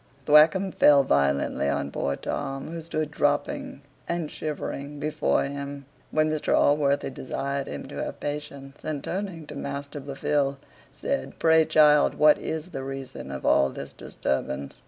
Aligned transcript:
Thwackum 0.25 0.71
fell 0.71 1.03
violently 1.03 1.69
on 1.69 1.91
poor 1.91 2.15
Tom, 2.15 2.71
who 2.71 2.81
stood 2.81 3.11
dropping 3.11 3.83
and 4.09 4.31
shivering 4.31 4.99
before 4.99 5.43
him, 5.43 5.85
when 6.09 6.27
Mr 6.31 6.57
Allworthy 6.57 7.11
desired 7.11 7.67
him 7.67 7.87
to 7.87 8.03
have 8.05 8.19
patience; 8.19 8.83
and 8.83 9.03
turning 9.03 9.45
to 9.45 9.53
Master 9.55 9.99
Blifil, 10.01 10.57
said, 10.91 11.37
"Pray, 11.37 11.65
child, 11.65 12.15
what 12.15 12.39
is 12.39 12.71
the 12.71 12.81
reason 12.83 13.29
of 13.29 13.45
all 13.45 13.69
this 13.69 13.93
disturbance?" 13.93 14.79